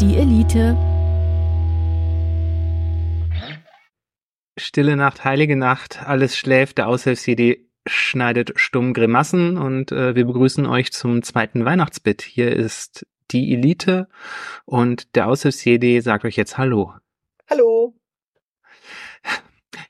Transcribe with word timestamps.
Die 0.00 0.16
Elite. 0.16 0.76
Stille 4.58 4.96
Nacht, 4.96 5.24
heilige 5.24 5.56
Nacht, 5.56 6.02
alles 6.04 6.36
schläft, 6.36 6.78
der 6.78 6.88
Aushilfs-CD 6.88 7.68
schneidet 7.86 8.52
stumm 8.56 8.92
Grimassen 8.92 9.56
und 9.56 9.92
äh, 9.92 10.16
wir 10.16 10.24
begrüßen 10.24 10.66
euch 10.66 10.92
zum 10.92 11.22
zweiten 11.22 11.64
Weihnachtsbit. 11.64 12.22
Hier 12.22 12.52
ist 12.52 13.06
die 13.30 13.52
Elite 13.54 14.08
und 14.64 15.14
der 15.14 15.28
Aushilfs-CD 15.28 16.00
sagt 16.00 16.24
euch 16.24 16.36
jetzt 16.36 16.58
Hallo. 16.58 16.94
Hallo. 17.48 17.94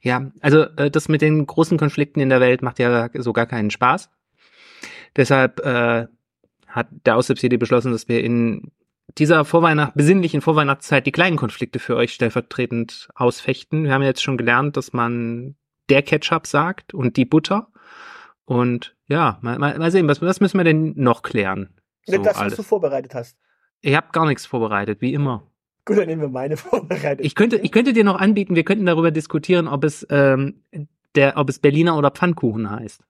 Ja, 0.02 0.30
also 0.40 0.64
äh, 0.76 0.90
das 0.90 1.08
mit 1.08 1.22
den 1.22 1.46
großen 1.46 1.78
Konflikten 1.78 2.20
in 2.20 2.28
der 2.28 2.40
Welt 2.40 2.60
macht 2.60 2.78
ja 2.78 3.08
so 3.14 3.32
gar 3.32 3.46
keinen 3.46 3.70
Spaß. 3.70 4.10
Deshalb 5.16 5.60
äh, 5.60 6.06
hat 6.66 6.88
der 7.06 7.16
Aushilfs-CD 7.16 7.56
beschlossen, 7.56 7.92
dass 7.92 8.06
wir 8.08 8.22
in 8.22 8.70
dieser 9.18 9.44
Vorweihnacht, 9.44 9.94
besinnlichen 9.94 10.40
Vorweihnachtszeit 10.40 11.06
die 11.06 11.12
kleinen 11.12 11.36
Konflikte 11.36 11.78
für 11.78 11.96
euch 11.96 12.12
stellvertretend 12.12 13.08
ausfechten. 13.14 13.84
Wir 13.84 13.92
haben 13.92 14.02
jetzt 14.02 14.22
schon 14.22 14.36
gelernt, 14.36 14.76
dass 14.76 14.92
man 14.92 15.56
der 15.88 16.02
Ketchup 16.02 16.46
sagt 16.46 16.94
und 16.94 17.16
die 17.16 17.24
Butter. 17.24 17.68
Und 18.44 18.96
ja, 19.06 19.38
mal, 19.42 19.58
mal, 19.58 19.78
mal 19.78 19.90
sehen, 19.90 20.08
was, 20.08 20.20
was 20.20 20.40
müssen 20.40 20.58
wir 20.58 20.64
denn 20.64 20.94
noch 20.96 21.22
klären? 21.22 21.74
So 22.06 22.18
das, 22.18 22.36
alles. 22.36 22.52
was 22.52 22.56
du 22.56 22.62
vorbereitet 22.62 23.14
hast. 23.14 23.38
Ich 23.80 23.94
habe 23.94 24.08
gar 24.12 24.26
nichts 24.26 24.46
vorbereitet, 24.46 25.00
wie 25.00 25.12
immer. 25.12 25.46
Gut, 25.84 25.98
dann 25.98 26.06
nehmen 26.06 26.22
wir 26.22 26.28
meine 26.28 26.56
vorbereitet. 26.56 27.24
Ich 27.24 27.34
könnte, 27.34 27.56
ich 27.56 27.72
könnte 27.72 27.92
dir 27.92 28.04
noch 28.04 28.18
anbieten, 28.18 28.54
wir 28.54 28.64
könnten 28.64 28.86
darüber 28.86 29.10
diskutieren, 29.10 29.68
ob 29.68 29.84
es, 29.84 30.06
ähm, 30.10 30.62
der, 31.14 31.36
ob 31.36 31.48
es 31.48 31.58
Berliner 31.58 31.96
oder 31.96 32.10
Pfannkuchen 32.10 32.70
heißt. 32.70 33.02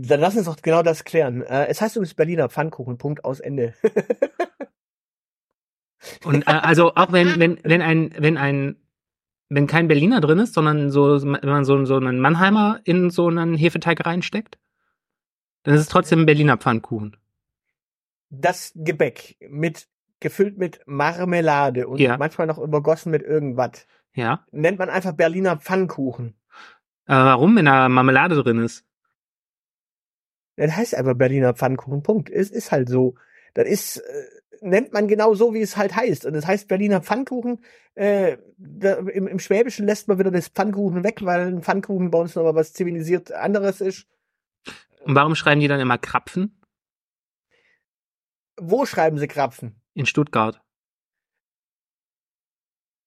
Dann 0.00 0.20
lass 0.20 0.36
uns 0.36 0.46
doch 0.46 0.62
genau 0.62 0.82
das 0.82 1.04
klären. 1.04 1.42
Äh, 1.42 1.66
es 1.66 1.80
heißt 1.80 1.96
übrigens 1.96 2.14
Berliner 2.14 2.48
Pfannkuchen, 2.48 2.98
Punkt 2.98 3.24
aus 3.24 3.40
Ende. 3.40 3.74
Und 6.24 6.46
äh, 6.46 6.52
also 6.52 6.94
auch 6.94 7.12
wenn, 7.12 7.40
wenn, 7.40 7.58
wenn 7.64 7.82
ein, 7.82 8.14
wenn 8.16 8.36
ein, 8.36 8.76
wenn 9.48 9.66
kein 9.66 9.88
Berliner 9.88 10.20
drin 10.20 10.38
ist, 10.38 10.54
sondern 10.54 10.90
so, 10.90 11.20
wenn 11.22 11.40
man 11.42 11.64
so, 11.64 11.84
so 11.84 11.96
einen 11.96 12.20
Mannheimer 12.20 12.80
in 12.84 13.10
so 13.10 13.26
einen 13.28 13.56
Hefeteig 13.56 14.06
reinsteckt, 14.06 14.58
dann 15.64 15.74
ist 15.74 15.80
es 15.80 15.88
trotzdem 15.88 16.20
ein 16.20 16.26
Berliner 16.26 16.56
Pfannkuchen. 16.56 17.16
Das 18.30 18.72
Gebäck 18.76 19.36
mit 19.48 19.88
gefüllt 20.20 20.58
mit 20.58 20.80
Marmelade 20.86 21.88
und 21.88 22.00
Ja. 22.00 22.18
manchmal 22.18 22.46
noch 22.46 22.58
übergossen 22.58 23.10
mit 23.10 23.22
irgendwas. 23.22 23.86
Ja. 24.14 24.44
Nennt 24.50 24.78
man 24.78 24.90
einfach 24.90 25.12
Berliner 25.12 25.56
Pfannkuchen. 25.56 26.34
Äh, 27.06 27.14
warum, 27.14 27.56
wenn 27.56 27.64
da 27.64 27.88
Marmelade 27.88 28.40
drin 28.42 28.58
ist? 28.58 28.84
Das 30.58 30.76
heißt 30.76 30.94
einfach 30.94 31.14
Berliner 31.14 31.54
Pfannkuchen. 31.54 32.02
Punkt. 32.02 32.30
Es 32.30 32.50
ist 32.50 32.72
halt 32.72 32.88
so. 32.88 33.14
Das 33.54 33.66
ist, 33.66 33.98
äh, 33.98 34.24
nennt 34.60 34.92
man 34.92 35.08
genau 35.08 35.34
so, 35.34 35.54
wie 35.54 35.60
es 35.60 35.76
halt 35.76 35.94
heißt. 35.94 36.26
Und 36.26 36.34
es 36.34 36.46
heißt 36.46 36.68
Berliner 36.68 37.00
Pfannkuchen. 37.00 37.64
Äh, 37.94 38.38
da, 38.56 38.94
im, 38.94 39.26
Im 39.26 39.38
Schwäbischen 39.38 39.86
lässt 39.86 40.08
man 40.08 40.18
wieder 40.18 40.30
das 40.30 40.48
Pfannkuchen 40.48 41.04
weg, 41.04 41.20
weil 41.22 41.46
ein 41.46 41.62
Pfannkuchen 41.62 42.10
bei 42.10 42.18
uns 42.18 42.34
nochmal 42.34 42.54
was 42.54 42.72
zivilisiert 42.72 43.32
anderes 43.32 43.80
ist. 43.80 44.06
Und 45.04 45.14
warum 45.14 45.34
schreiben 45.34 45.60
die 45.60 45.68
dann 45.68 45.80
immer 45.80 45.98
Krapfen 45.98 46.60
Wo 48.60 48.84
schreiben 48.84 49.18
sie 49.18 49.28
Krapfen? 49.28 49.80
in 49.94 50.06
Stuttgart? 50.06 50.60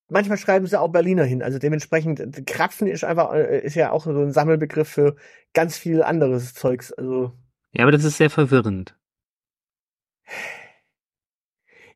Manchmal 0.10 0.38
schreiben 0.38 0.68
sie 0.68 0.78
auch 0.78 0.90
Berliner 0.90 1.24
hin. 1.24 1.42
Also 1.42 1.58
dementsprechend, 1.58 2.46
Krapfen 2.46 2.88
ist 2.88 3.06
einfach, 3.06 3.34
äh, 3.34 3.62
ist 3.62 3.76
ja 3.76 3.92
auch 3.92 4.04
so 4.04 4.12
ein 4.12 4.34
Sammelbegriff 4.34 4.90
für 4.90 5.16
ganz 5.54 5.78
viel 5.78 6.04
anderes 6.04 6.54
Zeugs. 6.54 6.92
Also, 6.92 7.32
Ja, 7.74 7.84
aber 7.84 7.92
das 7.92 8.04
ist 8.04 8.18
sehr 8.18 8.30
verwirrend. 8.30 8.96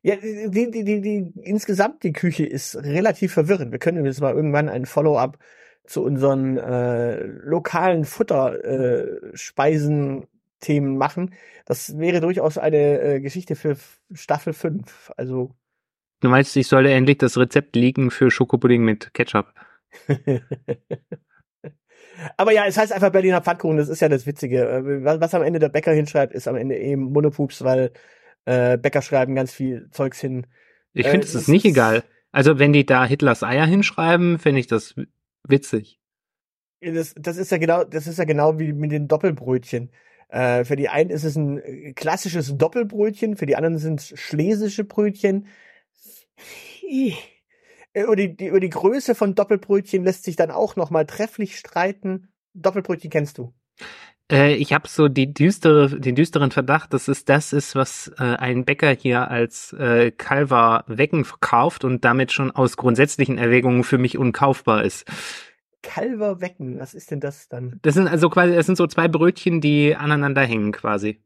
ja, 0.02 0.16
die, 0.16 0.70
die, 0.70 0.84
die, 0.84 1.00
die, 1.00 1.32
insgesamt 1.42 2.02
die 2.02 2.12
Küche 2.12 2.44
ist 2.46 2.76
relativ 2.76 3.32
verwirrend. 3.32 3.72
Wir 3.72 3.78
können 3.78 4.04
jetzt 4.04 4.20
mal 4.20 4.34
irgendwann 4.34 4.68
ein 4.68 4.86
Follow-up 4.86 5.38
zu 5.84 6.02
unseren 6.04 6.56
äh, 6.58 7.22
lokalen 7.24 8.04
Futterspeisen 8.04 10.22
äh, 10.22 10.26
Themen 10.60 10.96
machen. 10.96 11.34
Das 11.64 11.98
wäre 11.98 12.20
durchaus 12.20 12.58
eine 12.58 13.00
äh, 13.00 13.20
Geschichte 13.20 13.56
für 13.56 13.76
Staffel 14.12 14.52
5. 14.52 15.12
Also, 15.16 15.54
Du 16.20 16.28
meinst, 16.28 16.56
ich 16.56 16.68
sollte 16.68 16.90
endlich 16.90 17.18
das 17.18 17.36
Rezept 17.36 17.76
liegen 17.76 18.10
für 18.10 18.30
Schokopudding 18.30 18.84
mit 18.84 19.12
Ketchup? 19.12 19.52
Aber 22.36 22.52
ja, 22.52 22.66
es 22.66 22.76
heißt 22.78 22.92
einfach 22.92 23.10
Berliner 23.10 23.42
Pfannkuchen, 23.42 23.76
das 23.76 23.88
ist 23.88 24.00
ja 24.00 24.08
das 24.08 24.26
Witzige. 24.26 24.68
Äh, 24.68 25.04
Was, 25.04 25.20
was 25.20 25.34
am 25.34 25.42
Ende 25.42 25.58
der 25.58 25.68
Bäcker 25.68 25.92
hinschreibt, 25.92 26.32
ist 26.34 26.48
am 26.48 26.56
Ende 26.56 26.76
eben 26.78 27.02
Monopups, 27.12 27.62
weil 27.64 27.92
äh, 28.46 28.78
Bäcker 28.78 29.02
schreiben 29.02 29.34
ganz 29.34 29.52
viel 29.52 29.88
Zeugs 29.90 30.20
hin. 30.20 30.46
Ich 30.94 31.06
Äh, 31.06 31.10
finde, 31.10 31.26
es 31.26 31.34
es 31.34 31.34
ist 31.34 31.48
nicht 31.48 31.64
egal. 31.64 32.04
Also 32.32 32.58
wenn 32.58 32.72
die 32.72 32.84
da 32.86 33.04
Hitlers 33.06 33.42
Eier 33.42 33.66
hinschreiben, 33.66 34.38
finde 34.38 34.60
ich 34.60 34.66
das 34.66 34.94
witzig. 35.44 36.00
Das, 36.80 37.14
das 37.16 37.36
ist 37.36 37.50
ja 37.50 37.58
genau, 37.58 37.84
das 37.84 38.06
ist 38.06 38.18
ja 38.18 38.24
genau 38.24 38.58
wie 38.58 38.72
mit 38.72 38.92
den 38.92 39.08
Doppelbrötchen. 39.08 39.90
Äh, 40.28 40.64
für 40.64 40.76
die 40.76 40.88
einen 40.88 41.10
ist 41.10 41.24
es 41.24 41.36
ein 41.36 41.58
äh, 41.58 41.92
klassisches 41.94 42.56
Doppelbrötchen, 42.56 43.36
für 43.36 43.46
die 43.46 43.56
anderen 43.56 43.78
sind 43.78 44.00
es 44.00 44.18
schlesische 44.18 44.84
Brötchen. 44.84 45.46
Äh, 47.96 48.02
Über 48.02 48.16
die, 48.16 48.36
die, 48.36 48.46
über 48.48 48.60
die 48.60 48.70
Größe 48.70 49.14
von 49.14 49.34
Doppelbrötchen 49.34 50.04
lässt 50.04 50.24
sich 50.24 50.36
dann 50.36 50.50
auch 50.50 50.76
nochmal 50.76 51.06
trefflich 51.06 51.56
streiten. 51.56 52.28
Doppelbrötchen 52.52 53.10
kennst 53.10 53.38
du. 53.38 53.54
Äh, 54.30 54.54
ich 54.54 54.74
habe 54.74 54.86
so 54.86 55.08
die 55.08 55.32
düstere, 55.32 55.98
den 55.98 56.14
düsteren 56.14 56.50
Verdacht, 56.50 56.92
dass 56.92 57.08
es 57.08 57.24
das 57.24 57.54
ist, 57.54 57.74
was 57.74 58.12
äh, 58.18 58.22
ein 58.22 58.66
Bäcker 58.66 58.90
hier 58.90 59.30
als 59.30 59.72
äh, 59.72 60.10
Calva 60.10 60.84
Wecken 60.86 61.24
verkauft 61.24 61.84
und 61.84 62.04
damit 62.04 62.32
schon 62.32 62.50
aus 62.50 62.76
grundsätzlichen 62.76 63.38
Erwägungen 63.38 63.82
für 63.82 63.98
mich 63.98 64.18
unkaufbar 64.18 64.84
ist. 64.84 65.06
Calver 65.82 66.40
Wecken, 66.40 66.78
was 66.78 66.92
ist 66.92 67.10
denn 67.12 67.20
das 67.20 67.48
dann? 67.48 67.78
Das 67.80 67.94
sind 67.94 68.08
also 68.08 68.28
quasi, 68.28 68.54
das 68.54 68.66
sind 68.66 68.76
so 68.76 68.86
zwei 68.88 69.08
Brötchen, 69.08 69.60
die 69.60 69.94
aneinander 69.96 70.42
hängen 70.42 70.72
quasi. 70.72 71.22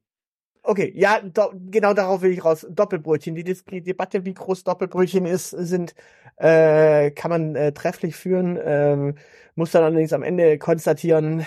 Okay, 0.70 0.92
ja, 0.94 1.20
do, 1.20 1.52
genau 1.68 1.94
darauf 1.94 2.22
will 2.22 2.30
ich 2.30 2.44
raus. 2.44 2.64
Doppelbrötchen. 2.70 3.34
Die, 3.34 3.42
die 3.42 3.82
Debatte, 3.82 4.24
wie 4.24 4.34
groß 4.34 4.62
Doppelbrötchen 4.62 5.26
ist, 5.26 5.50
sind, 5.50 5.96
äh, 6.36 7.10
kann 7.10 7.28
man 7.28 7.56
äh, 7.56 7.72
trefflich 7.72 8.14
führen. 8.14 8.56
Ähm, 8.62 9.16
muss 9.56 9.72
dann 9.72 9.82
allerdings 9.82 10.12
am 10.12 10.22
Ende 10.22 10.58
konstatieren, 10.58 11.44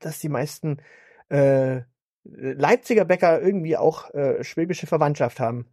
dass 0.00 0.18
die 0.18 0.28
meisten 0.28 0.82
äh, 1.30 1.80
Leipziger 2.24 3.06
Bäcker 3.06 3.40
irgendwie 3.40 3.78
auch 3.78 4.12
äh, 4.12 4.44
schwäbische 4.44 4.86
Verwandtschaft 4.86 5.40
haben. 5.40 5.64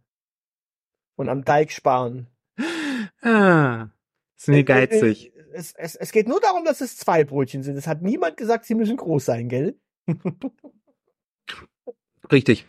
Und 1.16 1.28
am 1.28 1.44
Deich 1.44 1.74
sparen. 1.74 2.28
Ah, 3.20 3.88
sind 4.36 4.54
die 4.54 4.64
geizig. 4.64 5.36
Äh, 5.36 5.38
äh, 5.38 5.44
Es, 5.52 5.74
es, 5.74 5.96
es 5.96 6.12
geht 6.12 6.28
nur 6.28 6.40
darum, 6.40 6.64
dass 6.64 6.80
es 6.80 6.96
zwei 6.96 7.24
Brötchen 7.24 7.62
sind. 7.62 7.76
Es 7.76 7.86
hat 7.86 8.00
niemand 8.00 8.38
gesagt, 8.38 8.64
sie 8.64 8.74
müssen 8.74 8.96
groß 8.96 9.22
sein, 9.22 9.50
gell? 9.50 9.78
Richtig. 12.32 12.66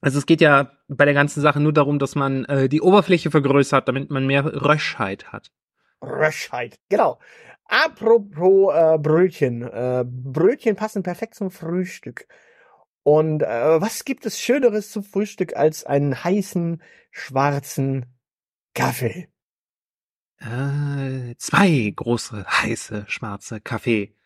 Also 0.00 0.18
es 0.18 0.26
geht 0.26 0.40
ja 0.40 0.72
bei 0.88 1.04
der 1.04 1.14
ganzen 1.14 1.40
Sache 1.40 1.60
nur 1.60 1.72
darum, 1.72 1.98
dass 1.98 2.14
man 2.14 2.44
äh, 2.46 2.68
die 2.68 2.80
Oberfläche 2.80 3.30
vergrößert, 3.30 3.86
damit 3.86 4.10
man 4.10 4.26
mehr 4.26 4.44
Röschheit 4.44 5.32
hat. 5.32 5.50
Röschheit. 6.02 6.78
Genau. 6.88 7.18
Apropos 7.64 8.74
äh, 8.74 8.98
Brötchen. 8.98 9.62
Äh, 9.62 10.04
Brötchen 10.06 10.74
passen 10.74 11.02
perfekt 11.02 11.34
zum 11.34 11.50
Frühstück. 11.50 12.26
Und 13.02 13.42
äh, 13.42 13.80
was 13.80 14.04
gibt 14.04 14.26
es 14.26 14.40
Schöneres 14.40 14.90
zum 14.90 15.04
Frühstück 15.04 15.56
als 15.56 15.84
einen 15.84 16.24
heißen, 16.24 16.82
schwarzen 17.10 18.06
Kaffee? 18.74 19.28
Äh, 20.38 21.34
zwei 21.36 21.92
große, 21.94 22.46
heiße, 22.46 23.04
schwarze 23.08 23.60
Kaffee. 23.60 24.16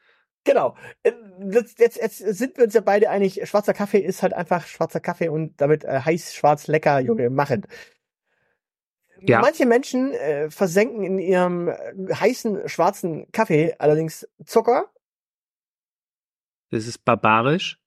Genau. 0.45 0.77
Äh, 1.03 1.13
Jetzt, 1.51 1.81
jetzt, 1.81 1.97
jetzt 1.97 2.19
sind 2.19 2.57
wir 2.57 2.65
uns 2.65 2.75
ja 2.75 2.81
beide 2.81 3.11
einig, 3.11 3.41
schwarzer 3.49 3.75
Kaffee 3.75 3.99
ist 3.99 4.23
halt 4.23 4.33
einfach 4.33 4.67
schwarzer 4.67 5.01
Kaffee 5.01 5.29
und 5.29 5.61
damit 5.61 5.85
äh, 5.85 6.01
heiß, 6.01 6.33
schwarz, 6.33 6.69
lecker, 6.69 7.01
Junge, 7.01 7.29
machen. 7.29 7.67
Ja. 9.21 9.41
Manche 9.41 9.67
Menschen 9.67 10.13
äh, 10.13 10.51
versenken 10.51 11.03
in 11.03 11.19
ihrem 11.19 11.69
äh, 11.69 12.15
heißen, 12.15 12.69
schwarzen 12.69 13.31
Kaffee 13.33 13.75
allerdings 13.79 14.29
Zucker 14.47 14.93
Das 16.71 16.87
ist 16.87 17.05
barbarisch. 17.05 17.81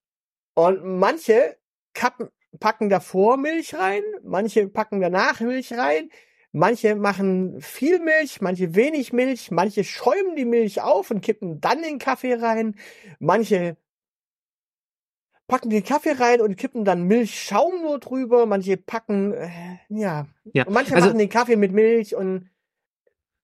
und 0.56 0.84
manche 1.00 1.58
kappen, 1.94 2.30
packen 2.60 2.90
davor 2.90 3.38
Milch 3.38 3.76
rein, 3.76 4.04
manche 4.24 4.68
packen 4.68 5.00
danach 5.00 5.40
Milch 5.40 5.72
rein, 5.74 6.10
manche 6.58 6.96
machen 6.96 7.62
viel 7.62 8.00
Milch, 8.00 8.42
manche 8.42 8.76
wenig 8.76 9.14
Milch, 9.14 9.52
manche 9.52 9.84
schäumen 9.84 10.36
die 10.36 10.46
Milch 10.46 10.82
auf 10.82 11.12
und 11.12 11.22
kippen 11.22 11.60
dann 11.62 11.82
den 11.82 12.00
Kaffee 12.00 12.34
rein, 12.36 12.76
manche 13.20 13.78
packen 15.48 15.70
den 15.70 15.84
Kaffee 15.84 16.12
rein 16.12 16.42
und 16.42 16.58
kippen 16.58 16.84
dann 16.84 17.04
Milchschaum 17.04 17.82
nur 17.82 18.00
drüber, 18.00 18.46
manche 18.46 18.76
packen, 18.78 19.34
äh, 19.34 19.50
ja, 19.90 20.28
Ja. 20.54 20.66
und 20.66 20.74
manche 20.74 20.94
Also- 20.94 21.08
machen 21.08 21.20
den 21.20 21.30
Kaffee 21.30 21.56
mit 21.56 21.72
Milch 21.72 22.16
und 22.16 22.50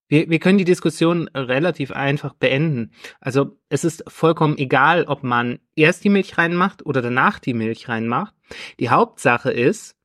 Wir, 0.10 0.30
wir 0.30 0.40
können 0.40 0.58
die 0.58 0.66
Diskussion 0.66 1.28
relativ 1.30 1.92
einfach 1.92 2.34
beenden. 2.34 2.92
Also 3.22 3.58
es 3.70 3.84
ist 3.86 4.04
vollkommen 4.08 4.58
egal, 4.58 5.06
ob 5.06 5.24
man 5.24 5.60
erst 5.76 6.04
die 6.04 6.10
Milch 6.10 6.38
reinmacht 6.38 6.86
oder 6.86 7.02
danach 7.02 7.40
die 7.40 7.54
Milch 7.54 7.88
reinmacht. 7.88 8.36
Die 8.80 8.90
Hauptsache 8.90 9.50
ist, 9.52 9.96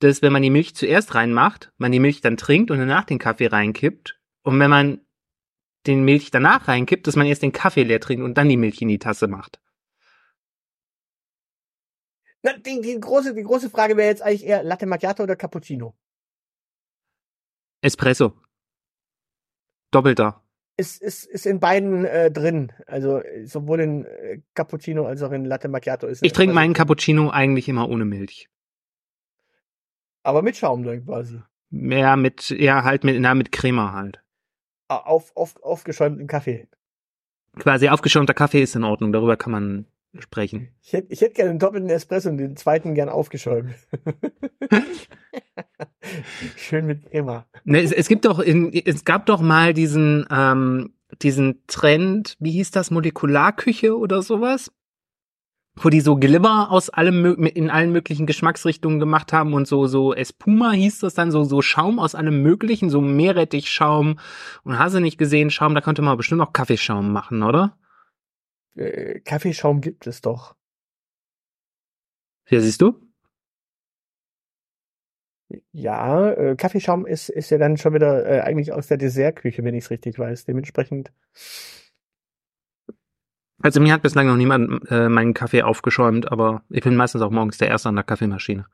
dass 0.00 0.22
wenn 0.22 0.32
man 0.32 0.42
die 0.42 0.50
Milch 0.50 0.74
zuerst 0.74 1.14
reinmacht, 1.14 1.72
man 1.76 1.92
die 1.92 2.00
Milch 2.00 2.20
dann 2.20 2.36
trinkt 2.36 2.70
und 2.70 2.78
danach 2.78 3.04
den 3.04 3.18
Kaffee 3.18 3.46
reinkippt. 3.46 4.18
Und 4.42 4.58
wenn 4.60 4.70
man 4.70 5.00
den 5.86 6.04
Milch 6.04 6.30
danach 6.30 6.68
reinkippt, 6.68 7.06
dass 7.06 7.16
man 7.16 7.26
erst 7.26 7.42
den 7.42 7.52
Kaffee 7.52 7.82
leer 7.82 8.00
trinkt 8.00 8.24
und 8.24 8.34
dann 8.34 8.48
die 8.48 8.56
Milch 8.56 8.80
in 8.82 8.88
die 8.88 8.98
Tasse 8.98 9.26
macht. 9.26 9.60
na, 12.42 12.52
die, 12.56 12.80
die 12.80 13.00
große, 13.00 13.34
die 13.34 13.42
große 13.42 13.70
Frage 13.70 13.96
wäre 13.96 14.08
jetzt 14.08 14.22
eigentlich 14.22 14.46
eher 14.46 14.62
Latte 14.62 14.86
Macchiato 14.86 15.22
oder 15.22 15.36
Cappuccino. 15.36 15.94
Espresso. 17.80 18.32
Doppelter. 19.90 20.42
Ist, 20.76 21.02
ist, 21.02 21.24
ist 21.24 21.46
in 21.46 21.58
beiden 21.58 22.04
äh, 22.04 22.30
drin. 22.30 22.72
Also 22.86 23.22
sowohl 23.44 23.80
in 23.80 24.04
äh, 24.04 24.40
Cappuccino 24.54 25.06
als 25.06 25.22
auch 25.22 25.32
in 25.32 25.44
Latte 25.44 25.68
Macchiato 25.68 26.06
ist. 26.06 26.22
Ich 26.22 26.32
trinke 26.32 26.54
meinen. 26.54 26.74
Cappuccino 26.74 27.30
eigentlich 27.30 27.68
immer 27.68 27.88
ohne 27.88 28.04
Milch. 28.04 28.48
Aber 30.28 30.42
mit 30.42 30.58
Schaum 30.58 30.82
dann 30.82 31.06
quasi. 31.06 31.40
Ja, 31.70 32.14
mit, 32.16 32.50
ja, 32.50 32.84
halt 32.84 33.02
mit, 33.02 33.18
na, 33.18 33.34
mit 33.34 33.50
Crema 33.50 33.94
halt. 33.94 34.22
Auf, 34.88 35.34
auf, 35.34 35.56
aufgeschäumten 35.62 36.26
Kaffee. 36.26 36.68
Quasi 37.58 37.88
aufgeschäumter 37.88 38.34
Kaffee 38.34 38.60
ist 38.62 38.76
in 38.76 38.84
Ordnung, 38.84 39.10
darüber 39.10 39.38
kann 39.38 39.52
man 39.52 39.86
sprechen. 40.18 40.68
Ich 40.82 40.92
hätte 40.92 41.10
ich 41.10 41.22
hätt 41.22 41.34
gerne 41.34 41.52
einen 41.52 41.58
doppelten 41.58 41.88
Espresso 41.88 42.28
und 42.28 42.36
den 42.36 42.58
zweiten 42.58 42.94
gern 42.94 43.08
aufgeschäumt. 43.08 43.74
Schön 46.56 46.84
mit 46.84 47.10
Crema. 47.10 47.46
Ne, 47.64 47.80
es, 47.80 47.92
es 47.92 48.06
gibt 48.06 48.26
doch, 48.26 48.38
in, 48.38 48.70
es 48.74 49.06
gab 49.06 49.24
doch 49.24 49.40
mal 49.40 49.72
diesen, 49.72 50.26
ähm, 50.30 50.92
diesen 51.22 51.66
Trend, 51.68 52.36
wie 52.38 52.50
hieß 52.50 52.70
das, 52.70 52.90
Molekularküche 52.90 53.96
oder 53.96 54.20
sowas? 54.20 54.70
Wo 55.80 55.90
die 55.90 56.00
so 56.00 56.16
Glibber 56.16 56.70
aus 56.70 56.90
allem, 56.90 57.46
in 57.46 57.70
allen 57.70 57.92
möglichen 57.92 58.26
Geschmacksrichtungen 58.26 58.98
gemacht 58.98 59.32
haben 59.32 59.54
und 59.54 59.68
so, 59.68 59.86
so 59.86 60.12
Espuma 60.12 60.72
hieß 60.72 61.00
das 61.00 61.14
dann, 61.14 61.30
so, 61.30 61.44
so 61.44 61.62
Schaum 61.62 61.98
aus 61.98 62.14
allem 62.14 62.42
möglichen, 62.42 62.90
so 62.90 63.00
Meerrettichschaum 63.00 64.18
und 64.64 64.78
hast 64.78 64.94
du 64.94 65.00
nicht 65.00 65.18
gesehen, 65.18 65.50
Schaum, 65.50 65.74
da 65.74 65.80
konnte 65.80 66.02
man 66.02 66.16
bestimmt 66.16 66.40
auch 66.40 66.52
Kaffeeschaum 66.52 67.12
machen, 67.12 67.42
oder? 67.42 67.78
Äh, 68.74 69.20
Kaffeeschaum 69.20 69.80
gibt 69.80 70.06
es 70.06 70.20
doch. 70.20 70.56
Ja, 72.48 72.60
siehst 72.60 72.80
du? 72.80 72.94
Ja, 75.72 76.30
äh, 76.32 76.56
Kaffeeschaum 76.56 77.06
ist, 77.06 77.30
ist 77.30 77.50
ja 77.50 77.58
dann 77.58 77.76
schon 77.76 77.94
wieder 77.94 78.26
äh, 78.26 78.40
eigentlich 78.40 78.72
aus 78.72 78.86
der 78.86 78.98
Dessertküche, 78.98 79.64
wenn 79.64 79.74
ich 79.74 79.84
es 79.84 79.90
richtig 79.90 80.18
weiß. 80.18 80.44
Dementsprechend. 80.44 81.12
Also 83.62 83.80
mir 83.80 83.92
hat 83.92 84.02
bislang 84.02 84.28
noch 84.28 84.36
niemand 84.36 84.88
äh, 84.90 85.08
meinen 85.08 85.34
Kaffee 85.34 85.62
aufgeschäumt, 85.62 86.30
aber 86.30 86.62
ich 86.68 86.82
bin 86.82 86.96
meistens 86.96 87.22
auch 87.22 87.30
morgens 87.30 87.58
der 87.58 87.68
Erste 87.68 87.88
an 87.88 87.96
der 87.96 88.04
Kaffeemaschine. 88.04 88.66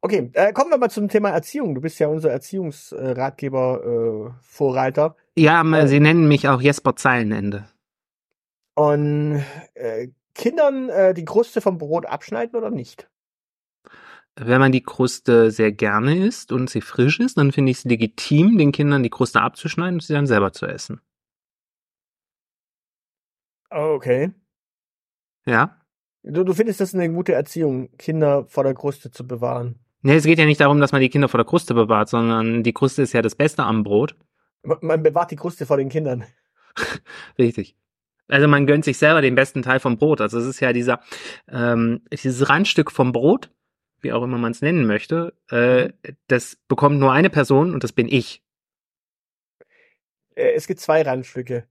Okay, 0.00 0.30
äh, 0.34 0.52
kommen 0.52 0.70
wir 0.70 0.78
mal 0.78 0.90
zum 0.90 1.08
Thema 1.08 1.30
Erziehung. 1.30 1.74
Du 1.74 1.80
bist 1.80 1.98
ja 1.98 2.06
unser 2.06 2.30
Erziehungsratgeber, 2.30 3.82
äh, 3.84 4.30
Vorreiter. 4.42 5.16
Ja, 5.36 5.62
Äh. 5.62 5.88
sie 5.88 6.00
nennen 6.00 6.28
mich 6.28 6.48
auch 6.48 6.60
Jesper 6.60 6.96
Zeilenende. 6.96 7.68
Und 8.74 9.42
äh, 9.74 10.08
Kindern 10.34 10.88
äh, 10.88 11.14
die 11.14 11.24
Kruste 11.24 11.60
vom 11.60 11.78
Brot 11.78 12.06
abschneiden 12.06 12.56
oder 12.56 12.70
nicht? 12.70 13.08
Wenn 14.36 14.60
man 14.60 14.70
die 14.70 14.84
Kruste 14.84 15.50
sehr 15.50 15.72
gerne 15.72 16.16
isst 16.16 16.52
und 16.52 16.70
sie 16.70 16.80
frisch 16.80 17.18
ist, 17.18 17.38
dann 17.38 17.50
finde 17.50 17.72
ich 17.72 17.78
es 17.78 17.84
legitim, 17.84 18.56
den 18.56 18.70
Kindern 18.70 19.02
die 19.02 19.10
Kruste 19.10 19.40
abzuschneiden 19.40 19.94
und 19.94 20.02
sie 20.02 20.12
dann 20.12 20.28
selber 20.28 20.52
zu 20.52 20.66
essen. 20.66 21.00
Okay. 23.70 24.30
Ja? 25.46 25.78
Du, 26.22 26.44
du 26.44 26.52
findest 26.52 26.80
das 26.80 26.94
eine 26.94 27.10
gute 27.10 27.32
Erziehung, 27.32 27.96
Kinder 27.96 28.46
vor 28.46 28.64
der 28.64 28.74
Kruste 28.74 29.10
zu 29.10 29.26
bewahren. 29.26 29.78
Nee, 30.02 30.16
es 30.16 30.24
geht 30.24 30.38
ja 30.38 30.46
nicht 30.46 30.60
darum, 30.60 30.80
dass 30.80 30.92
man 30.92 31.00
die 31.00 31.08
Kinder 31.08 31.28
vor 31.28 31.38
der 31.38 31.46
Kruste 31.46 31.74
bewahrt, 31.74 32.08
sondern 32.08 32.62
die 32.62 32.72
Kruste 32.72 33.02
ist 33.02 33.12
ja 33.12 33.22
das 33.22 33.34
Beste 33.34 33.64
am 33.64 33.82
Brot. 33.82 34.16
Man 34.62 34.78
man 34.80 35.02
bewahrt 35.02 35.30
die 35.30 35.36
Kruste 35.36 35.66
vor 35.66 35.76
den 35.76 35.88
Kindern. 35.88 36.24
Richtig. 37.38 37.76
Also 38.28 38.46
man 38.46 38.66
gönnt 38.66 38.84
sich 38.84 38.98
selber 38.98 39.22
den 39.22 39.34
besten 39.34 39.62
Teil 39.62 39.80
vom 39.80 39.96
Brot. 39.96 40.20
Also 40.20 40.38
es 40.38 40.46
ist 40.46 40.60
ja 40.60 40.72
dieser, 40.72 41.00
ähm, 41.48 42.02
dieses 42.12 42.48
Randstück 42.48 42.90
vom 42.90 43.12
Brot, 43.12 43.50
wie 44.00 44.12
auch 44.12 44.22
immer 44.22 44.38
man 44.38 44.52
es 44.52 44.60
nennen 44.60 44.86
möchte, 44.86 45.34
äh, 45.50 45.90
das 46.26 46.56
bekommt 46.68 46.98
nur 46.98 47.12
eine 47.12 47.30
Person 47.30 47.72
und 47.72 47.84
das 47.84 47.92
bin 47.92 48.06
ich. 48.08 48.42
Äh, 50.34 50.52
es 50.52 50.66
gibt 50.66 50.80
zwei 50.80 51.02
Randstücke. 51.02 51.66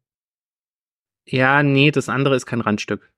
Ja, 1.29 1.61
nee, 1.61 1.91
das 1.91 2.09
andere 2.09 2.35
ist 2.35 2.45
kein 2.45 2.61
Randstück. 2.61 3.11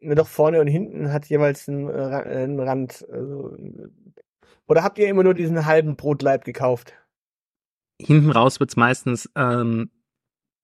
Doch 0.00 0.28
vorne 0.28 0.60
und 0.60 0.68
hinten 0.68 1.12
hat 1.12 1.26
jeweils 1.26 1.68
einen, 1.68 1.88
äh, 1.88 1.92
äh, 1.92 2.42
einen 2.44 2.60
Rand. 2.60 3.04
Also, 3.10 3.56
oder 4.68 4.82
habt 4.82 4.98
ihr 4.98 5.08
immer 5.08 5.24
nur 5.24 5.34
diesen 5.34 5.66
halben 5.66 5.96
Brotleib 5.96 6.44
gekauft? 6.44 6.92
Hinten 8.00 8.30
raus 8.30 8.60
wird's 8.60 8.76
meistens, 8.76 9.30
ähm, 9.34 9.90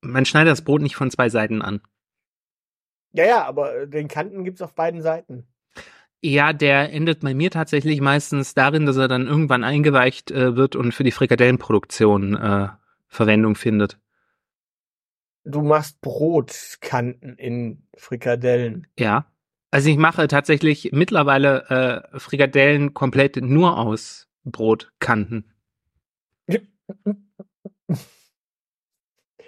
man 0.01 0.27
schneidet 0.27 0.53
das 0.53 0.63
Brot 0.63 0.83
nicht 0.83 0.97
von 0.97 1.11
zwei 1.11 1.29
Seiten 1.29 1.63
an. 1.63 1.81
Ja, 3.13 3.27
ja, 3.27 3.45
aber 3.45 3.87
den 3.87 4.09
Kanten 4.09 4.45
gibt's 4.45 4.63
auf 4.63 4.75
beiden 4.75 5.03
Seiten. 5.03 5.47
Ja, 6.21 6.53
der 6.53 6.93
endet 6.93 7.21
bei 7.21 7.35
mir 7.35 7.51
tatsächlich 7.51 8.01
meistens 8.01 8.55
darin, 8.55 8.87
dass 8.87 8.97
er 8.97 9.09
dann 9.09 9.27
irgendwann 9.27 9.65
eingeweicht 9.65 10.31
äh, 10.31 10.57
wird 10.57 10.77
und 10.77 10.93
für 10.93 11.05
die 11.05 11.11
Frikadellenproduktion 11.11 12.37
äh, 12.37 12.69
Verwendung 13.09 13.57
findet. 13.57 13.99
Du 15.45 15.63
machst 15.63 16.01
Brotkanten 16.01 17.37
in 17.37 17.83
Frikadellen. 17.97 18.87
Ja. 18.99 19.27
Also 19.71 19.89
ich 19.89 19.97
mache 19.97 20.29
tatsächlich 20.29 20.91
mittlerweile 20.93 22.11
äh, 22.13 22.19
Frikadellen 22.19 22.93
komplett 22.95 23.37
nur 23.37 23.79
aus 23.79 24.29
Brotkanten. 24.45 25.51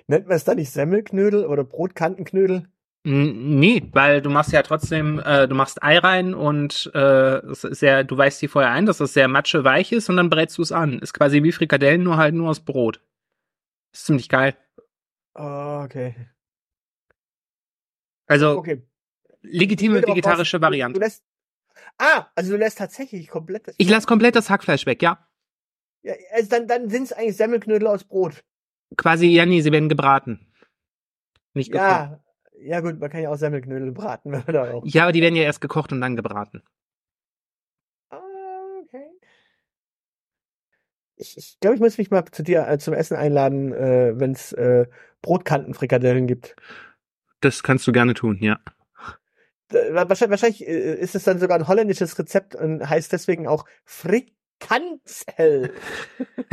Nennt 0.07 0.27
man 0.27 0.37
es 0.37 0.45
dann 0.45 0.57
nicht 0.57 0.71
Semmelknödel 0.71 1.47
oder 1.47 1.65
Brotkantenknödel? 1.65 2.69
Nee, 3.07 3.83
weil 3.93 4.23
du 4.23 4.31
machst 4.31 4.53
ja 4.53 4.63
trotzdem, 4.63 5.21
äh, 5.23 5.47
du 5.47 5.55
machst 5.55 5.83
Ei 5.83 5.99
rein 5.99 6.33
und 6.33 6.91
äh, 6.95 7.37
es 7.47 7.65
ist 7.65 7.83
ja, 7.83 8.03
du 8.03 8.17
weißt 8.17 8.41
die 8.41 8.49
vorher 8.49 8.71
ein, 8.71 8.87
dass 8.87 8.97
das 8.97 9.13
sehr 9.13 9.29
matscheweich 9.29 9.93
ist 9.93 10.09
und 10.09 10.17
dann 10.17 10.31
brätst 10.31 10.57
du 10.57 10.63
es 10.63 10.73
an. 10.73 11.01
Ist 11.01 11.13
quasi 11.13 11.43
wie 11.43 11.53
Frikadellen, 11.53 12.03
nur 12.03 12.17
halt 12.17 12.35
nur 12.35 12.49
aus 12.49 12.61
Brot. 12.61 13.03
Ist 13.93 14.07
ziemlich 14.07 14.31
geil. 14.31 14.57
Ah, 15.35 15.85
okay. 15.85 16.15
Also 18.27 18.59
Okay. 18.59 18.83
legitime 19.43 20.03
vegetarische 20.07 20.59
Du 20.59 20.63
Variante. 20.63 21.01
lässt, 21.01 21.25
ah, 21.99 22.27
also 22.35 22.53
du 22.53 22.59
lässt 22.59 22.79
tatsächlich 22.79 23.29
komplett 23.29 23.69
das. 23.69 23.75
Ich 23.79 23.89
lasse 23.89 24.07
komplett 24.07 24.37
das 24.37 24.49
Hackfleisch 24.49 24.87
weg, 24.87 25.03
ja. 25.03 25.29
ja, 26.03 26.15
also 26.33 26.49
dann, 26.51 26.67
dann 26.69 26.89
sind 26.89 27.05
es 27.05 27.13
eigentlich 27.13 27.37
Semmelknödel 27.37 27.87
aus 27.89 28.05
Brot. 28.05 28.45
Quasi, 28.97 29.27
ja, 29.27 29.45
nee, 29.45 29.61
sie 29.61 29.73
werden 29.73 29.89
gebraten. 29.89 30.47
Nicht 31.53 31.73
gekocht. 31.73 31.89
Ja, 31.89 32.21
ja 32.59 32.81
gut, 32.81 32.99
man 33.01 33.11
kann 33.11 33.23
ja 33.23 33.31
auch 33.31 33.37
Semmelknödel 33.37 33.93
braten, 33.93 34.33
wenn 34.33 34.45
man 34.47 34.55
da 34.55 34.73
auch. 34.73 34.87
Ja, 34.87 35.03
aber 35.05 35.13
die 35.13 35.21
werden 35.21 35.37
ja 35.37 35.43
erst 35.43 35.61
gekocht 35.61 35.93
und 35.93 36.01
dann 36.01 36.17
gebraten. 36.17 36.63
Ah, 38.11 38.19
okay. 38.83 39.11
Ich, 41.17 41.37
ich 41.37 41.59
glaube, 41.61 41.77
ich 41.77 41.81
muss 41.81 41.99
mich 41.99 42.11
mal 42.11 42.25
zu 42.31 42.43
dir 42.43 42.67
äh, 42.67 42.79
zum 42.79 42.95
Essen 42.95 43.17
einladen, 43.17 43.73
äh, 43.73 44.13
wenn 44.19 44.33
es 44.33 44.53
äh, 44.53 44.87
Brotkantenfrikadellen 45.23 46.27
gibt. 46.27 46.57
Das 47.41 47.63
kannst 47.63 47.87
du 47.87 47.93
gerne 47.93 48.15
tun, 48.15 48.39
ja. 48.41 48.59
Da- 49.69 50.09
Wahrscheinlich, 50.09 50.31
wahrscheinlich 50.31 50.67
äh, 50.67 50.95
ist 50.95 51.15
es 51.15 51.25
dann 51.25 51.39
sogar 51.39 51.59
ein 51.59 51.69
holländisches 51.69 52.19
Rezept 52.19 52.55
und 52.55 52.89
heißt 52.89 53.13
deswegen 53.13 53.47
auch 53.47 53.65
Cancel. 54.61 55.73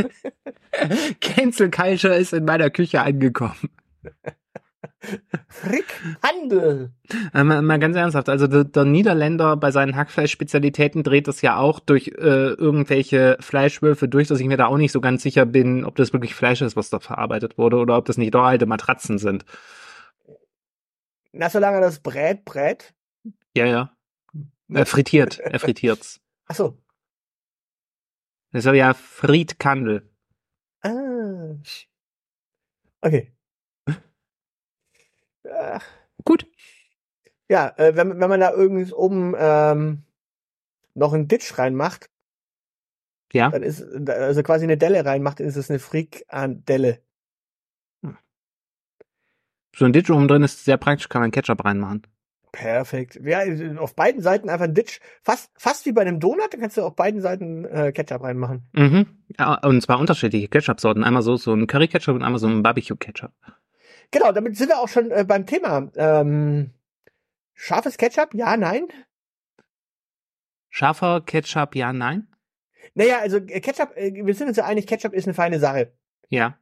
Cancel 1.21 1.71
Culture 1.71 2.15
ist 2.15 2.33
in 2.33 2.45
meiner 2.45 2.69
Küche 2.69 3.01
angekommen. 3.01 3.69
Frickhandel. 5.47 6.91
Äh, 7.33 7.43
mal, 7.43 7.61
mal 7.61 7.79
ganz 7.79 7.95
ernsthaft, 7.95 8.29
also 8.29 8.47
der, 8.47 8.65
der 8.65 8.85
Niederländer 8.85 9.57
bei 9.57 9.71
seinen 9.71 9.95
Hackfleischspezialitäten 9.95 11.03
dreht 11.03 11.27
es 11.27 11.41
ja 11.41 11.57
auch 11.57 11.79
durch 11.79 12.09
äh, 12.09 12.53
irgendwelche 12.53 13.37
Fleischwürfe 13.39 14.07
durch, 14.07 14.27
dass 14.27 14.39
ich 14.39 14.47
mir 14.47 14.57
da 14.57 14.67
auch 14.67 14.77
nicht 14.77 14.91
so 14.91 15.01
ganz 15.01 15.23
sicher 15.23 15.45
bin, 15.45 15.85
ob 15.85 15.95
das 15.95 16.13
wirklich 16.13 16.35
Fleisch 16.35 16.61
ist, 16.61 16.75
was 16.75 16.89
da 16.89 16.99
verarbeitet 16.99 17.57
wurde, 17.57 17.77
oder 17.77 17.97
ob 17.97 18.05
das 18.05 18.17
nicht 18.17 18.33
doch 18.33 18.43
alte 18.43 18.67
Matratzen 18.67 19.17
sind. 19.17 19.45
Na, 21.31 21.49
solange 21.49 21.81
das 21.81 21.99
brät, 21.99 22.45
brät. 22.45 22.93
Ja, 23.55 23.65
ja. 23.65 23.95
Er 24.69 24.85
frittiert, 24.85 25.39
er 25.39 25.59
frittiert's. 25.59 26.21
Ach 26.47 26.55
so. 26.55 26.77
Das 28.51 28.65
ist 28.65 28.73
ja 28.73 28.93
Friedkandel. 28.93 30.09
Ah. 30.83 31.55
Okay. 33.01 33.31
Ach, 35.49 35.83
Gut. 36.23 36.45
Ja, 37.49 37.73
äh, 37.77 37.95
wenn, 37.95 38.19
wenn 38.19 38.29
man 38.29 38.39
da 38.39 38.51
irgendwie 38.51 38.91
oben 38.93 39.33
ähm, 39.37 40.03
noch 40.93 41.13
einen 41.13 41.27
Ditch 41.27 41.57
reinmacht, 41.57 42.09
Ja. 43.33 43.49
dann 43.49 43.63
ist 43.63 43.81
also 44.09 44.43
quasi 44.43 44.63
eine 44.65 44.77
Delle 44.77 45.03
reinmacht, 45.05 45.39
dann 45.39 45.47
ist 45.47 45.55
es 45.57 45.69
eine 45.69 45.79
Frikandelle. 45.79 46.99
So 49.75 49.85
ein 49.85 49.93
Ditch 49.93 50.09
oben 50.09 50.27
drin 50.27 50.43
ist 50.43 50.65
sehr 50.65 50.77
praktisch, 50.77 51.09
kann 51.09 51.21
man 51.21 51.31
Ketchup 51.31 51.63
reinmachen. 51.63 52.05
Perfekt. 52.51 53.17
Ja, 53.23 53.39
auf 53.79 53.95
beiden 53.95 54.21
Seiten 54.21 54.49
einfach 54.49 54.65
ein 54.65 54.73
Ditch. 54.73 54.99
Fast, 55.23 55.49
fast 55.57 55.85
wie 55.85 55.93
bei 55.93 56.01
einem 56.01 56.19
Donut, 56.19 56.53
da 56.53 56.57
kannst 56.57 56.75
du 56.75 56.83
auf 56.83 56.95
beiden 56.97 57.21
Seiten 57.21 57.63
äh, 57.65 57.93
Ketchup 57.93 58.21
reinmachen. 58.21 58.63
Mhm. 58.73 59.07
Ja, 59.39 59.55
und 59.63 59.81
zwar 59.81 59.99
unterschiedliche 59.99 60.49
Ketchup-Sorten. 60.49 61.05
Einmal 61.05 61.21
so, 61.21 61.37
so 61.37 61.53
ein 61.53 61.67
Curry-Ketchup 61.67 62.15
und 62.15 62.23
einmal 62.23 62.39
so 62.39 62.47
ein 62.47 62.61
Barbecue-Ketchup. 62.61 63.31
Genau, 64.11 64.31
damit 64.31 64.57
sind 64.57 64.69
wir 64.69 64.79
auch 64.79 64.89
schon 64.89 65.11
äh, 65.11 65.23
beim 65.27 65.45
Thema. 65.45 65.89
Ähm, 65.95 66.71
scharfes 67.53 67.97
Ketchup? 67.97 68.33
Ja, 68.33 68.57
nein? 68.57 68.87
Scharfer 70.69 71.21
Ketchup, 71.21 71.75
ja, 71.75 71.93
nein? 71.93 72.27
Naja, 72.93 73.19
also 73.19 73.37
äh, 73.37 73.61
Ketchup, 73.61 73.95
äh, 73.95 74.25
wir 74.25 74.33
sind 74.33 74.49
uns 74.49 74.57
ja 74.57 74.65
einig, 74.65 74.87
Ketchup 74.87 75.13
ist 75.13 75.25
eine 75.25 75.33
feine 75.33 75.59
Sache. 75.59 75.93
Ja. 76.29 76.57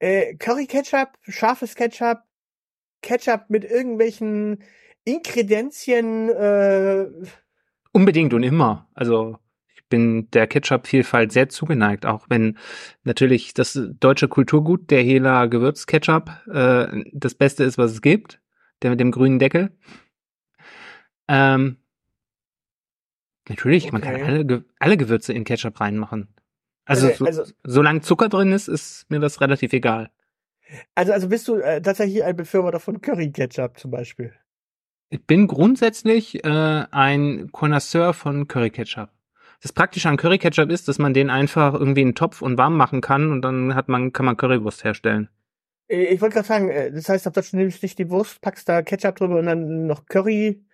Äh, 0.00 0.36
Curry-Ketchup, 0.36 1.18
scharfes 1.22 1.74
Ketchup, 1.74 2.22
Ketchup 3.02 3.44
mit 3.48 3.64
irgendwelchen 3.64 4.62
Inkredenzien, 5.04 6.28
äh, 6.28 7.06
Unbedingt 7.92 8.34
und 8.34 8.42
immer. 8.42 8.88
Also 8.94 9.38
bin 9.88 10.30
der 10.30 10.46
Ketchup-Vielfalt 10.46 11.32
sehr 11.32 11.48
zugeneigt, 11.48 12.06
auch 12.06 12.26
wenn 12.28 12.58
natürlich 13.04 13.54
das 13.54 13.78
deutsche 14.00 14.28
Kulturgut, 14.28 14.90
der 14.90 15.02
Hela 15.02 15.46
Gewürzketchup, 15.46 16.30
äh, 16.52 17.04
das 17.12 17.34
Beste 17.34 17.64
ist, 17.64 17.78
was 17.78 17.92
es 17.92 18.02
gibt. 18.02 18.40
Der 18.82 18.90
mit 18.90 19.00
dem 19.00 19.10
grünen 19.10 19.38
Deckel. 19.40 19.70
Ähm, 21.26 21.78
natürlich, 23.48 23.90
man 23.92 24.00
kann 24.02 24.14
Okay. 24.14 24.24
alle, 24.24 24.44
Ge- 24.46 24.62
alle 24.78 24.96
Gewürze 24.96 25.32
in 25.32 25.44
Ketchup 25.44 25.80
reinmachen. 25.80 26.28
Also, 26.84 27.08
Also- 27.08 27.18
so, 27.18 27.26
also- 27.26 27.52
solange 27.64 28.00
Zucker 28.02 28.28
drin 28.28 28.52
ist, 28.52 28.68
ist 28.68 29.10
mir 29.10 29.20
das 29.20 29.40
relativ 29.40 29.72
egal. 29.72 30.10
also, 30.94 31.12
also 31.12 31.28
bist 31.28 31.48
du 31.48 31.56
äh, 31.56 31.80
tatsächlich 31.82 32.22
ein 32.24 32.36
Befürworter 32.36 32.78
von 32.80 33.00
Curry-Ketchup 33.00 33.78
zum 33.78 33.90
Beispiel. 33.90 34.32
Ich 35.10 35.24
bin 35.26 35.46
grundsätzlich 35.46 36.44
äh, 36.44 36.48
ein 36.90 37.50
Connoisseur 37.52 38.12
von 38.12 38.46
Curry 38.46 38.70
Ketchup. 38.70 39.08
Das 39.62 39.72
Praktische 39.72 40.08
an 40.08 40.16
Curry 40.16 40.38
Ketchup 40.38 40.68
ist, 40.68 40.88
dass 40.88 40.98
man 40.98 41.14
den 41.14 41.30
einfach 41.30 41.72
irgendwie 41.72 42.00
in 42.00 42.08
einen 42.08 42.14
Topf 42.16 42.42
und 42.42 42.58
warm 42.58 42.76
machen 42.76 43.00
kann 43.00 43.30
und 43.30 43.42
dann 43.42 43.76
hat 43.76 43.88
man, 43.88 44.12
kann 44.12 44.26
man 44.26 44.36
Currywurst 44.36 44.82
herstellen. 44.82 45.28
Äh, 45.88 46.04
Ich 46.14 46.20
wollte 46.20 46.34
gerade 46.34 46.48
sagen, 46.48 46.68
äh, 46.70 46.92
das 46.92 47.08
heißt, 47.08 47.26
auf 47.26 47.32
Deutsch 47.32 47.50
du 47.50 47.56
nimmst 47.56 47.82
nicht 47.82 47.98
die 47.98 48.10
Wurst, 48.10 48.40
packst 48.40 48.68
da 48.68 48.82
Ketchup 48.82 49.16
drüber 49.16 49.38
und 49.38 49.46
dann 49.46 49.86
noch 49.86 50.06
Curry, 50.06 50.64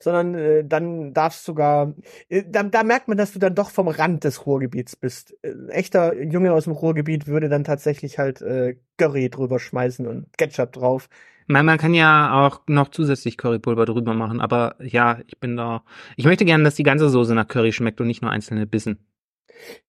sondern 0.00 0.34
äh, 0.34 0.64
dann 0.64 1.12
darfst 1.14 1.44
sogar, 1.44 1.94
äh, 2.28 2.44
da, 2.46 2.62
da 2.64 2.82
merkt 2.84 3.08
man, 3.08 3.16
dass 3.18 3.32
du 3.32 3.38
dann 3.38 3.54
doch 3.54 3.70
vom 3.70 3.88
Rand 3.88 4.24
des 4.24 4.46
Ruhrgebiets 4.46 4.96
bist. 4.96 5.34
Äh, 5.42 5.50
Ein 5.52 5.68
echter 5.70 6.14
Junge 6.22 6.52
aus 6.52 6.64
dem 6.64 6.72
Ruhrgebiet 6.74 7.26
würde 7.26 7.48
dann 7.48 7.64
tatsächlich 7.64 8.18
halt 8.18 8.40
äh, 8.42 8.76
Curry 8.98 9.30
drüber 9.30 9.58
schmeißen 9.58 10.06
und 10.06 10.36
Ketchup 10.38 10.72
drauf. 10.72 11.08
Man, 11.48 11.66
man 11.66 11.78
kann 11.78 11.94
ja 11.94 12.46
auch 12.46 12.60
noch 12.68 12.90
zusätzlich 12.90 13.38
Currypulver 13.38 13.86
drüber 13.86 14.14
machen, 14.14 14.40
aber 14.40 14.76
ja, 14.80 15.18
ich 15.26 15.38
bin 15.40 15.56
da. 15.56 15.82
Ich 16.16 16.26
möchte 16.26 16.44
gerne, 16.44 16.64
dass 16.64 16.74
die 16.74 16.82
ganze 16.82 17.08
Soße 17.08 17.34
nach 17.34 17.48
Curry 17.48 17.72
schmeckt 17.72 18.00
und 18.00 18.06
nicht 18.06 18.22
nur 18.22 18.30
einzelne 18.30 18.66
Bissen. 18.66 18.98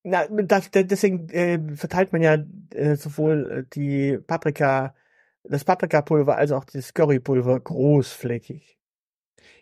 Na, 0.04 0.26
das, 0.28 0.72
de- 0.72 0.84
deswegen 0.84 1.30
äh, 1.30 1.60
verteilt 1.76 2.12
man 2.12 2.22
ja 2.22 2.38
äh, 2.74 2.96
sowohl 2.96 3.52
äh, 3.52 3.70
die 3.74 4.18
Paprika, 4.20 4.96
das 5.44 5.64
Paprikapulver 5.66 6.38
als 6.38 6.52
auch 6.52 6.66
das 6.66 6.94
Currypulver 6.94 7.60
großflächig. 7.60 8.78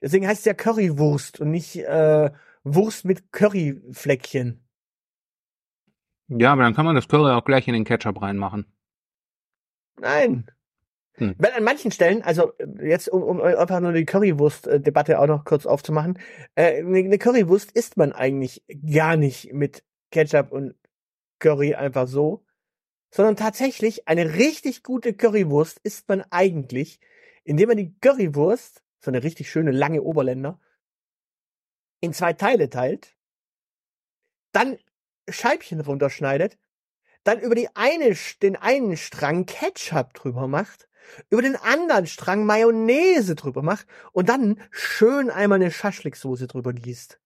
Deswegen 0.02 0.28
heißt 0.28 0.40
es 0.42 0.46
ja 0.46 0.54
Currywurst 0.54 1.42
und 1.42 1.52
nicht 1.52 1.78
äh, 1.78 2.32
Wurst 2.64 3.06
mit 3.06 3.32
Curryfleckchen. 3.32 4.64
Ja, 6.30 6.54
aber 6.54 6.64
dann 6.64 6.74
kann 6.74 6.86
man 6.86 6.96
das 6.96 7.08
Curry 7.10 7.32
auch 7.34 7.44
gleich 7.44 7.68
in 7.68 7.74
den 7.74 7.84
Ketchup 7.84 8.22
reinmachen. 8.22 8.66
Nein. 9.98 10.48
Hm. 11.18 11.36
Weil 11.38 11.54
an 11.54 11.64
manchen 11.64 11.92
Stellen, 11.92 12.22
also 12.22 12.54
jetzt 12.80 13.10
um, 13.10 13.24
um 13.24 13.42
einfach 13.42 13.80
nur 13.80 13.92
die 13.92 14.06
Currywurst-Debatte 14.06 15.20
auch 15.20 15.28
noch 15.28 15.46
kurz 15.46 15.66
aufzumachen, 15.66 16.20
äh, 16.56 16.80
eine 16.80 17.00
eine 17.00 17.18
Currywurst 17.18 17.72
isst 17.72 17.98
man 17.98 18.12
eigentlich 18.12 18.64
gar 18.94 19.18
nicht 19.18 19.52
mit 19.52 19.84
Ketchup 20.12 20.52
und 20.52 20.76
Curry 21.40 21.74
einfach 21.74 22.08
so, 22.08 22.46
sondern 23.12 23.36
tatsächlich 23.36 24.08
eine 24.08 24.36
richtig 24.36 24.84
gute 24.84 25.14
Currywurst 25.14 25.80
isst 25.80 26.08
man 26.08 26.24
eigentlich, 26.30 27.00
indem 27.44 27.70
man 27.70 27.78
die 27.78 27.96
Currywurst, 28.00 28.84
so 29.00 29.10
eine 29.10 29.24
richtig 29.24 29.50
schöne 29.50 29.72
lange 29.72 30.04
Oberländer, 30.04 30.60
in 32.00 32.14
zwei 32.14 32.34
Teile 32.34 32.70
teilt, 32.70 33.16
dann 34.52 34.78
Scheibchen 35.30 35.82
runterschneidet, 35.82 36.58
dann 37.28 37.40
über 37.40 37.56
die 37.56 37.68
eine, 37.76 38.16
den 38.42 38.56
einen 38.56 38.96
Strang 38.98 39.46
Ketchup 39.46 40.14
drüber 40.14 40.48
macht, 40.48 40.88
über 41.30 41.42
den 41.42 41.56
anderen 41.56 42.08
Strang 42.08 42.46
Mayonnaise 42.46 43.36
drüber 43.36 43.62
macht 43.62 43.86
und 44.12 44.30
dann 44.30 44.60
schön 44.72 45.30
einmal 45.30 45.58
eine 45.58 45.72
Schaschliksoße 45.72 46.48
drüber 46.48 46.74
gießt. 46.74 47.20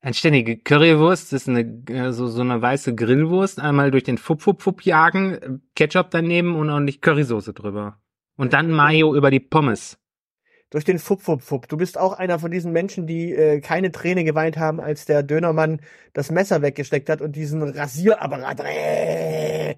Anständige 0.00 0.58
Currywurst 0.58 1.32
ist 1.32 1.48
eine, 1.48 1.60
äh, 1.88 2.12
so, 2.12 2.26
so 2.26 2.42
eine 2.42 2.60
weiße 2.60 2.94
Grillwurst, 2.94 3.58
einmal 3.58 3.90
durch 3.90 4.04
den 4.04 4.18
Fupp, 4.18 4.42
Fupp, 4.42 4.60
Fupp 4.60 4.82
jagen, 4.82 5.34
äh, 5.34 5.58
Ketchup 5.74 6.10
daneben 6.10 6.56
und 6.56 6.68
ordentlich 6.68 7.00
Currysoße 7.00 7.54
drüber. 7.54 7.98
Und 8.36 8.52
dann 8.52 8.70
Mayo 8.70 9.14
über 9.14 9.30
die 9.30 9.40
Pommes. 9.40 9.98
Durch 10.74 10.84
den 10.84 10.98
Fupp, 10.98 11.22
Fupp, 11.22 11.40
Fupp. 11.40 11.68
Du 11.68 11.76
bist 11.76 11.96
auch 11.96 12.14
einer 12.14 12.40
von 12.40 12.50
diesen 12.50 12.72
Menschen, 12.72 13.06
die 13.06 13.32
äh, 13.32 13.60
keine 13.60 13.92
Träne 13.92 14.24
geweint 14.24 14.56
haben, 14.56 14.80
als 14.80 15.04
der 15.04 15.22
Dönermann 15.22 15.80
das 16.14 16.32
Messer 16.32 16.62
weggesteckt 16.62 17.08
hat 17.08 17.20
und 17.20 17.36
diesen 17.36 17.62
Rasierapparat 17.62 18.58
äh, 18.64 19.76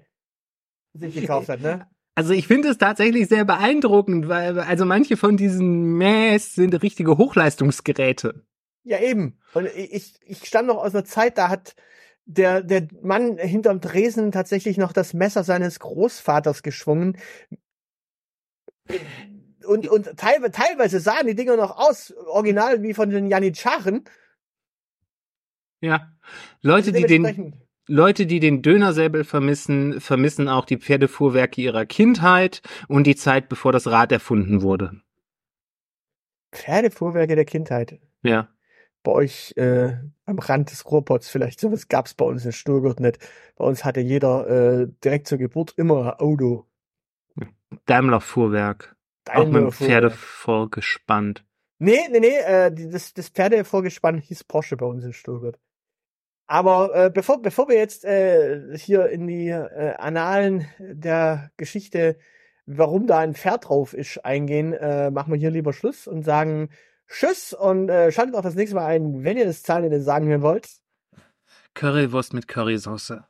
sich 0.95 1.13
gekauft 1.13 1.49
hat, 1.49 1.61
ne? 1.61 1.87
Also 2.15 2.33
ich 2.33 2.47
finde 2.47 2.69
es 2.69 2.79
tatsächlich 2.79 3.27
sehr 3.27 3.45
beeindruckend, 3.45 4.27
weil 4.27 4.59
also 4.59 4.85
manche 4.85 5.17
von 5.17 5.37
diesen 5.37 5.99
Mäs 5.99 6.55
sind 6.55 6.73
richtige 6.81 7.19
Hochleistungsgeräte. 7.19 8.43
Ja, 8.83 8.99
eben. 8.99 9.37
Und 9.53 9.67
ich, 9.67 10.15
ich 10.25 10.45
stand 10.45 10.67
noch 10.67 10.77
aus 10.77 10.95
einer 10.95 11.05
Zeit, 11.05 11.37
da 11.37 11.49
hat 11.49 11.75
der, 12.25 12.63
der 12.63 12.87
Mann 13.03 13.37
hinterm 13.37 13.81
Tresen 13.81 14.31
tatsächlich 14.31 14.79
noch 14.79 14.93
das 14.93 15.13
Messer 15.13 15.43
seines 15.43 15.79
Großvaters 15.79 16.63
geschwungen. 16.63 17.19
Und, 19.67 19.87
und 19.87 20.17
teilweise, 20.17 20.51
teilweise 20.51 20.99
sahen 20.99 21.27
die 21.27 21.35
Dinger 21.35 21.57
noch 21.57 21.77
aus, 21.77 22.13
original 22.27 22.81
wie 22.83 22.93
von 22.93 23.09
den 23.09 23.27
Janitscharen. 23.27 24.05
Ja. 25.81 26.11
Leute, 26.61 26.91
die 26.91 27.03
den, 27.03 27.55
Leute, 27.87 28.25
die 28.25 28.39
den 28.39 28.61
Dönersäbel 28.61 29.23
vermissen, 29.23 30.01
vermissen 30.01 30.49
auch 30.49 30.65
die 30.65 30.77
Pferdefuhrwerke 30.77 31.61
ihrer 31.61 31.85
Kindheit 31.85 32.61
und 32.87 33.05
die 33.05 33.15
Zeit, 33.15 33.49
bevor 33.49 33.71
das 33.71 33.87
Rad 33.87 34.11
erfunden 34.11 34.61
wurde. 34.61 35.01
Pferdefuhrwerke 36.51 37.35
der 37.35 37.45
Kindheit. 37.45 37.99
Ja. 38.23 38.49
Bei 39.03 39.11
euch 39.11 39.53
äh, 39.55 39.97
am 40.25 40.39
Rand 40.39 40.71
des 40.71 40.89
Ruhrpots 40.89 41.29
vielleicht. 41.29 41.59
Sowas 41.59 41.87
gab's 41.87 42.13
bei 42.13 42.25
uns 42.25 42.43
in 42.45 42.51
Stuttgart 42.51 42.99
nicht. 42.99 43.19
Bei 43.55 43.63
uns 43.63 43.85
hatte 43.85 44.01
jeder 44.01 44.47
äh, 44.49 44.87
direkt 45.03 45.27
zur 45.27 45.37
Geburt 45.37 45.73
immer 45.77 46.13
ein 46.13 46.19
Auto. 46.19 46.65
Daimler-Fuhrwerk. 47.85 48.96
Auch 49.29 49.45
mit 49.45 49.47
dem 49.47 49.53
Daimler-Fuhrwerk. 49.53 49.73
Pferde 49.73 50.09
vorgespannt. 50.11 51.45
Nee, 51.79 51.99
nee, 52.11 52.19
nee, 52.19 52.37
äh, 52.37 52.71
das, 52.73 53.13
das 53.13 53.29
Pferdevorgespann 53.29 54.17
hieß 54.17 54.43
Porsche 54.45 54.77
bei 54.77 54.85
uns 54.85 55.03
in 55.03 55.13
Stuttgart. 55.13 55.59
Aber 56.47 56.95
äh, 56.95 57.09
bevor, 57.09 57.41
bevor 57.41 57.67
wir 57.67 57.75
jetzt 57.75 58.05
äh, 58.05 58.77
hier 58.77 59.09
in 59.09 59.27
die 59.27 59.49
äh, 59.49 59.95
Annalen 59.97 60.65
der 60.79 61.51
Geschichte, 61.57 62.17
warum 62.65 63.05
da 63.05 63.19
ein 63.19 63.35
Pferd 63.35 63.67
drauf 63.67 63.93
ist, 63.93 64.23
eingehen, 64.25 64.73
äh, 64.73 65.11
machen 65.11 65.31
wir 65.33 65.39
hier 65.39 65.51
lieber 65.51 65.73
Schluss 65.73 66.07
und 66.07 66.23
sagen 66.23 66.69
Tschüss 67.07 67.53
und 67.53 67.89
äh, 67.89 68.11
schaltet 68.11 68.35
auch 68.35 68.41
das 68.41 68.55
nächste 68.55 68.75
Mal 68.75 68.85
ein, 68.85 69.23
wenn 69.23 69.37
ihr 69.37 69.45
das 69.45 69.61
Zahlen 69.61 69.85
in 69.85 69.91
den 69.91 70.03
Sagen 70.03 70.27
hören 70.27 70.41
wollt. 70.41 70.69
Currywurst 71.73 72.33
mit 72.33 72.47
Currysoße. 72.47 73.25